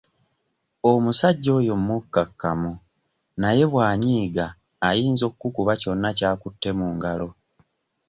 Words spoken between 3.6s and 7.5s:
bw'anyiiga ayinza okukuba kyonna ky'akutte mu ngalo.